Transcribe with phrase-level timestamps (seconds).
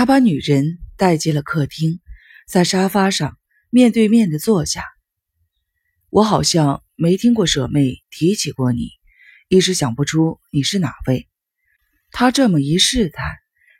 [0.00, 2.00] 他把女人带进了客厅，
[2.48, 3.36] 在沙发上
[3.68, 4.82] 面对面的坐下。
[6.08, 8.88] 我好像没听过舍妹提起过你，
[9.48, 11.28] 一时想不出你是哪位。
[12.12, 13.26] 他这么一试探，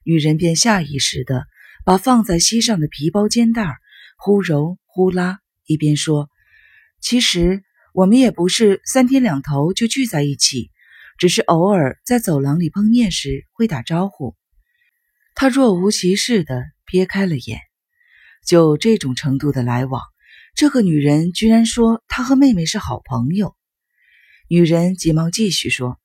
[0.04, 1.46] 女人便下意识的
[1.86, 3.78] 把放在膝上的皮包肩带
[4.18, 6.28] 忽揉忽拉，一边说
[7.00, 7.62] ：“其实
[7.94, 10.70] 我们也不是三天两头就聚在一起，
[11.16, 14.36] 只是偶尔在走廊里碰面时会打招呼。”
[15.40, 17.60] 他若无其事地瞥开了眼，
[18.44, 20.02] 就这种程度的来往，
[20.54, 23.56] 这个女人居然说她和妹妹是好朋友。
[24.48, 25.98] 女人急忙继续说：“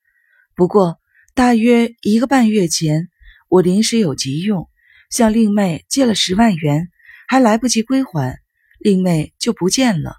[0.56, 0.98] 不过
[1.34, 3.10] 大约一个半月前，
[3.50, 4.70] 我临时有急用，
[5.10, 6.88] 向令妹借了十万元，
[7.28, 8.38] 还来不及归还，
[8.78, 10.16] 令妹就不见了。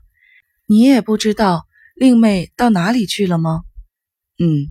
[0.68, 3.64] 你也不知道令妹到哪里去了吗
[4.38, 4.70] ？”“嗯，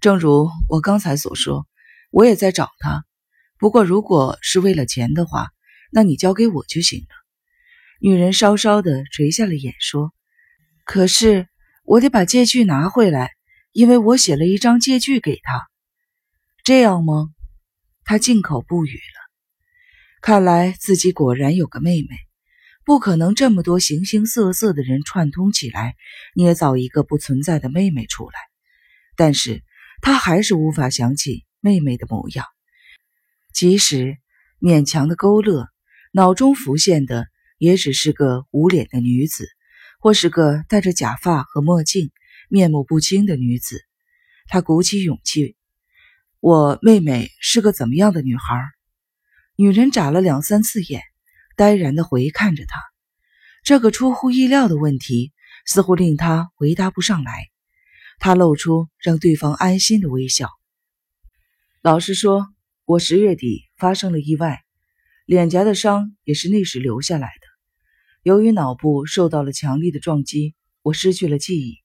[0.00, 1.66] 正如我刚才所说，
[2.12, 3.04] 我也在找她。”
[3.58, 5.48] 不过，如果是为了钱的话，
[5.90, 7.08] 那你交给我就行了。
[8.00, 10.12] 女人稍稍的垂下了眼，说
[10.86, 11.48] ：“可是
[11.84, 13.32] 我得把借据拿回来，
[13.72, 15.66] 因为我写了一张借据给他。
[16.62, 17.30] 这样吗？”
[18.04, 19.18] 他静口不语了。
[20.22, 22.08] 看来自己果然有个妹妹，
[22.84, 25.96] 不可能这么多形形色色的人串通起来
[26.34, 28.38] 捏造一个不存在的妹妹出来。
[29.16, 29.64] 但是
[30.00, 32.46] 他还是无法想起妹妹的模样。
[33.52, 34.18] 即使
[34.60, 35.66] 勉强的勾勒，
[36.12, 37.26] 脑中浮现的
[37.58, 39.48] 也只是个无脸的女子，
[40.00, 42.12] 或是个戴着假发和墨镜、
[42.48, 43.80] 面目不清的女子。
[44.46, 45.56] 他鼓起勇气
[46.40, 48.70] ：“我妹妹是个怎么样的女孩？”
[49.56, 51.02] 女人眨了两三次眼，
[51.56, 52.80] 呆然地回看着他。
[53.64, 55.32] 这个出乎意料的问题
[55.66, 57.48] 似乎令他回答不上来。
[58.20, 60.48] 他露出让对方安心的微笑。
[61.82, 62.46] 老实说。
[62.88, 64.64] 我十月底发生了意外，
[65.26, 67.46] 脸颊的伤也是那时留下来的。
[68.22, 71.76] 由于脑部受到了强力的撞击，我失去了记忆，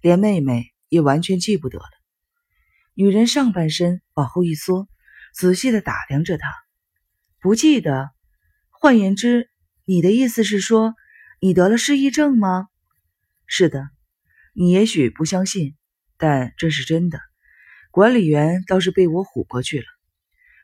[0.00, 1.90] 连妹妹也完全记不得了。
[2.94, 4.86] 女人上半身往后一缩，
[5.34, 6.46] 仔细地打量着他，
[7.40, 8.10] 不记得。
[8.70, 9.50] 换言之，
[9.84, 10.94] 你的意思是说，
[11.40, 12.68] 你得了失忆症吗？
[13.48, 13.88] 是的，
[14.54, 15.74] 你也许不相信，
[16.16, 17.18] 但这是真的。
[17.90, 19.86] 管理员倒是被我唬过去了。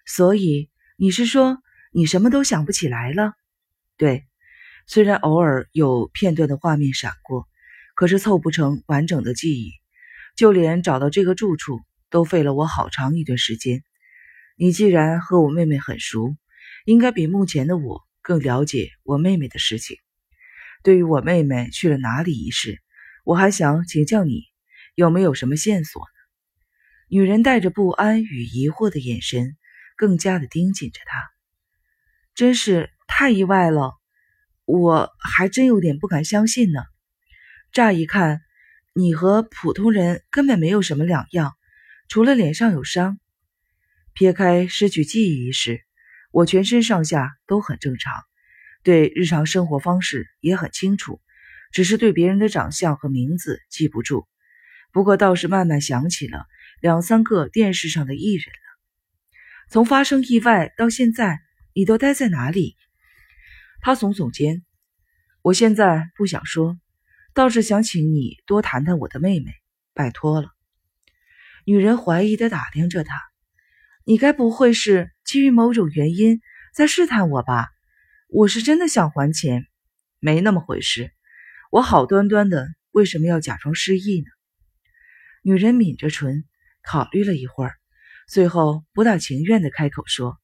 [0.05, 1.59] 所以你是说
[1.93, 3.35] 你什么都想不起来了？
[3.97, 4.27] 对，
[4.87, 7.49] 虽然偶尔有片段的画面闪过，
[7.95, 9.73] 可是凑不成完整的记忆。
[10.35, 13.85] 就连找到这个住处都费了我好长一段时间。
[14.57, 16.35] 你既然和我妹妹很熟，
[16.87, 19.99] 应该比目前的我更了解我妹妹的事情。
[20.83, 22.79] 对于我妹妹去了哪里一事，
[23.25, 24.45] 我还想请教你，
[24.95, 26.07] 有没有什么线索呢？
[27.09, 29.57] 女人带着不安与疑惑的眼神。
[29.97, 31.31] 更加的盯紧着他，
[32.35, 33.93] 真是太意外了，
[34.65, 36.83] 我还真有点不敢相信呢。
[37.73, 38.41] 乍一看，
[38.95, 41.55] 你和普通人根本没有什么两样，
[42.09, 43.19] 除了脸上有伤。
[44.15, 45.81] 撇开失去记忆一事，
[46.33, 48.13] 我全身上下都很正常，
[48.83, 51.21] 对日常生活方式也很清楚，
[51.73, 54.29] 只是对别人的长相和名字记不住。
[54.93, 56.45] 不过倒是慢慢想起了
[56.81, 58.45] 两三个电视上的艺人。
[59.73, 61.41] 从发生意外到现在，
[61.73, 62.77] 你都待在哪里？
[63.81, 64.63] 他耸耸肩。
[65.41, 66.79] 我现在不想说，
[67.33, 69.51] 倒是想请你多谈谈我的妹妹，
[69.95, 70.51] 拜托了。
[71.65, 73.19] 女人怀疑的打量着他，
[74.05, 76.43] 你该不会是基于某种原因
[76.75, 77.71] 在试探我吧？
[78.29, 79.65] 我是真的想还钱，
[80.19, 81.15] 没那么回事。
[81.71, 84.27] 我好端端的，为什么要假装失忆呢？
[85.43, 86.45] 女人抿着唇，
[86.83, 87.73] 考虑了一会儿。
[88.29, 90.39] 最后不大情愿的开口说：“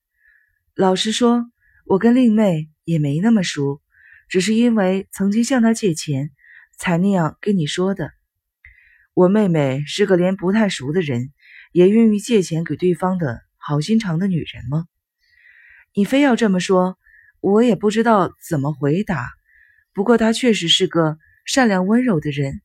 [0.75, 1.45] 老实说，
[1.87, 3.81] 我跟令妹也没那么熟，
[4.29, 6.31] 只是因为曾经向她借钱，
[6.79, 8.13] 才那样跟你说的。
[9.15, 11.33] 我妹妹是个连不太熟的人
[11.73, 14.87] 也愿意借钱给对方的好心肠的女人吗？
[15.95, 16.99] 你非要这么说，
[17.41, 19.29] 我也不知道怎么回答。
[19.93, 22.61] 不过她确实是个善良温柔的人，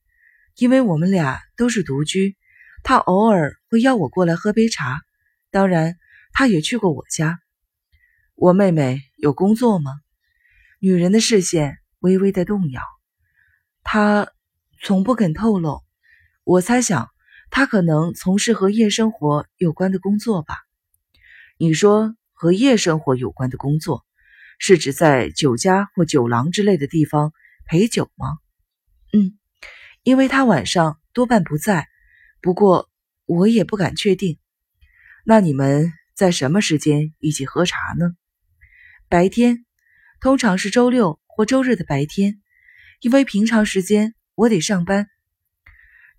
[0.57, 2.35] 因为我们俩都是独居，
[2.83, 5.01] 他偶尔会邀我过来喝杯茶。”
[5.49, 5.97] 当然，
[6.33, 7.39] 他也去过我家。
[8.35, 9.91] 我妹妹有工作吗？
[10.79, 12.81] 女人的视线微微的动摇。
[13.83, 14.31] 她
[14.81, 15.81] 从不肯透露。
[16.43, 17.09] 我猜想，
[17.51, 20.57] 她可能从事和夜生活有关的工作吧。
[21.57, 24.03] 你说和夜生活有关的工作，
[24.57, 27.31] 是指在酒家或酒廊之类的地方
[27.65, 28.39] 陪酒吗？
[29.13, 29.37] 嗯，
[30.01, 31.87] 因为她晚上多半不在。
[32.43, 32.89] 不过
[33.25, 34.37] 我也不敢确定。
[35.23, 38.17] 那你们在什么时间一起喝茶呢？
[39.07, 39.65] 白天，
[40.19, 42.41] 通常是周六或周日的白天，
[42.99, 45.07] 因为平常时间我得上班。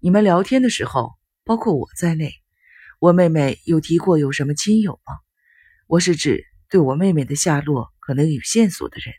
[0.00, 1.12] 你们聊天的时候，
[1.44, 2.32] 包括我在内，
[3.00, 5.12] 我妹妹有提过有什么亲友吗？
[5.86, 9.14] 我是指对我妹妹的下落可能有线索的人。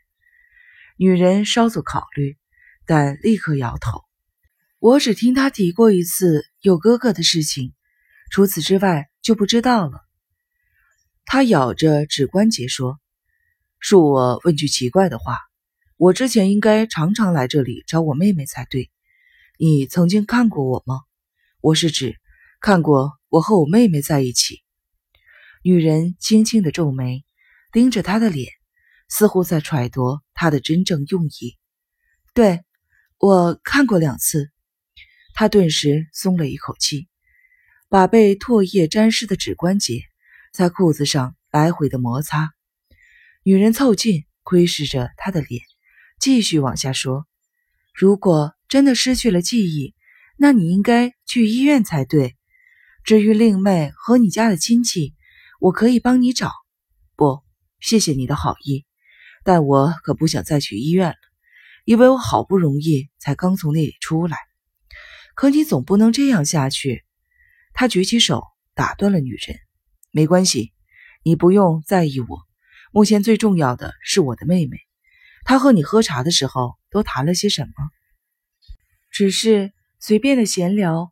[0.98, 2.36] 女人稍作考虑，
[2.88, 4.05] 但立刻摇头。
[4.86, 7.74] 我只听他提过一次有哥哥的事情，
[8.30, 10.00] 除此之外就不知道了。
[11.26, 13.00] 他咬着指关节说
[13.82, 15.40] ：“恕我问句奇怪的话，
[15.98, 18.92] 我之前应该常常来这里找我妹妹才对。
[19.58, 21.02] 你曾经看过我吗？
[21.62, 22.18] 我是指
[22.62, 24.62] 看过我和我妹妹在一起。”
[25.66, 27.26] 女人轻轻的皱眉，
[27.72, 28.52] 盯着他的脸，
[29.10, 31.58] 似乎在揣度他的真正用意。
[32.36, 32.64] 对，
[33.18, 34.52] 我看过两次。
[35.38, 37.10] 他顿时松了一口气，
[37.90, 40.02] 把被唾液沾湿的指关节
[40.54, 42.54] 在裤子上来回的摩擦。
[43.44, 45.62] 女人凑近，窥视着他的脸，
[46.22, 47.28] 继续往下说
[47.94, 49.94] ：“如果真的失去了记忆，
[50.38, 52.38] 那你应该去医院才对。
[53.04, 55.14] 至于令妹和你家的亲戚，”
[55.60, 56.52] 我可以帮你找，
[57.18, 57.42] 不，
[57.82, 58.86] 谢谢你的好意，
[59.44, 61.16] 但我可不想再去医院了，
[61.84, 64.38] 因为我好不容易才刚从那里出来。
[65.36, 67.04] 可你总不能这样下去。
[67.74, 68.44] 他举起手
[68.74, 69.60] 打断了女人，
[70.12, 70.74] 没关系，
[71.24, 72.40] 你不用在意我。
[72.92, 74.78] 目前最重要的是我的妹妹。
[75.44, 77.72] 她和你喝茶的时候都谈了些什么？
[79.12, 81.12] 只是随便的闲聊。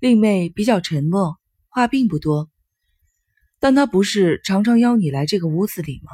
[0.00, 1.38] 令妹比较沉默，
[1.68, 2.50] 话并不多。
[3.58, 6.10] 但她不是常常邀你来这个屋子里吗？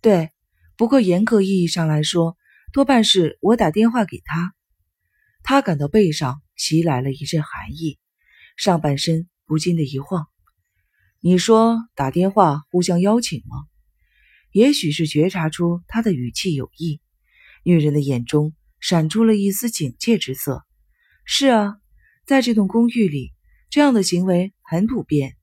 [0.00, 0.32] 对，
[0.76, 2.36] 不过严格意义上来说，
[2.72, 4.54] 多半是我打电话给她。
[5.48, 8.00] 他感到背上袭来了一阵寒意，
[8.56, 10.26] 上半身不禁的一晃。
[11.20, 13.54] 你说打电话互相邀请吗？
[14.50, 17.00] 也许是觉察出他的语气有意，
[17.62, 20.64] 女人的眼中闪出了一丝警戒之色。
[21.24, 21.76] 是啊，
[22.24, 23.32] 在这栋公寓里，
[23.70, 25.36] 这样的行为很普遍。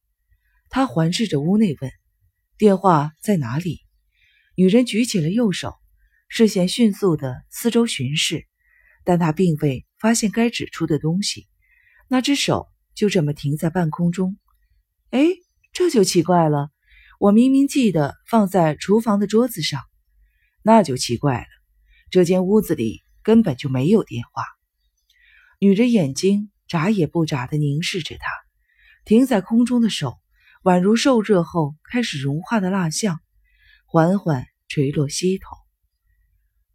[0.67, 1.89] 他环视着屋内，问
[2.59, 3.79] ：“电话在哪里？”
[4.55, 5.73] 女人举起了右手，
[6.27, 8.45] 视线迅速的四周巡视，
[9.05, 11.47] 但她并未发现该指出的东西。
[12.09, 14.38] 那只手就这么停在半空中。
[15.11, 15.27] 哎，
[15.71, 16.71] 这就奇怪了。
[17.21, 19.79] 我明明记得放在厨房的桌子上。
[20.61, 21.47] 那就奇怪了。
[22.09, 24.44] 这间屋子里根本就没有电话。
[25.57, 28.25] 女人眼睛眨也不眨的凝视着他，
[29.05, 30.19] 停在空中的手。
[30.63, 33.21] 宛如受热后开始融化的蜡像，
[33.85, 35.45] 缓缓垂落膝头。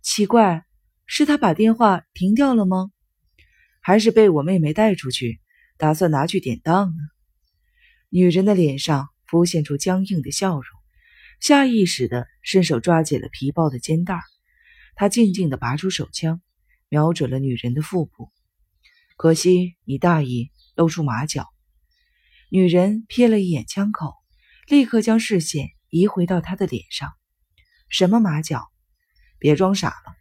[0.00, 0.64] 奇怪，
[1.04, 2.90] 是他把电话停掉了吗？
[3.88, 5.40] 还是被我妹妹带出去，
[5.78, 7.02] 打算拿去典当呢？
[8.10, 10.62] 女人的脸上浮现出僵硬的笑容，
[11.40, 14.20] 下意识地伸手抓紧了皮包的肩带。
[14.94, 16.42] 她静静地拔出手枪，
[16.90, 18.30] 瞄准了女人的腹部。
[19.16, 21.46] 可惜你大意，露出马脚。
[22.50, 24.12] 女人瞥了一眼枪口，
[24.68, 27.10] 立刻将视线移回到他的脸上。
[27.88, 28.68] 什么马脚？
[29.38, 30.14] 别装傻了，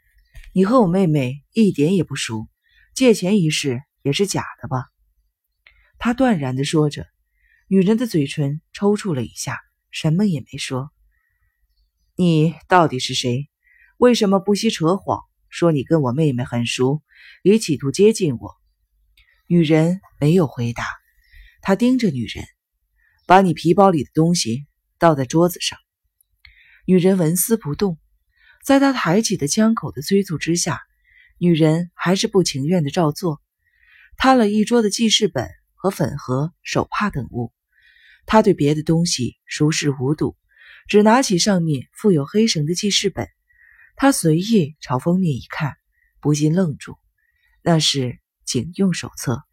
[0.54, 2.48] 你和我妹妹一点也不熟，
[2.98, 4.86] 借钱一事也是假的吧？
[6.00, 7.06] 他断然地说着。
[7.68, 9.60] 女人的嘴唇抽搐了一下，
[9.92, 10.90] 什么也没说。
[12.16, 13.52] 你到底是谁？
[13.98, 17.04] 为什么不惜扯谎，说你跟我妹妹很熟，
[17.44, 18.56] 也企图接近我？
[19.46, 20.84] 女人没有回答。
[21.62, 22.44] 他盯着女人，
[23.28, 24.66] 把你皮包里的东西
[24.98, 25.78] 倒在桌子上。
[26.88, 28.00] 女人纹丝不动，
[28.66, 30.82] 在他抬起的枪口的催促之下，
[31.40, 33.42] 女人还是不情愿的照做，
[34.18, 37.54] 摊了一桌的记事本和粉盒、手帕等物。
[38.26, 40.36] 她对别的东西熟视无睹，
[40.88, 43.28] 只拿起上面附有黑绳的记事本。
[43.96, 45.76] 他随意朝封面一看，
[46.20, 46.98] 不禁愣住，
[47.64, 49.47] 那是警用手册。